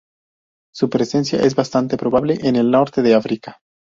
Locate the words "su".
0.73-0.89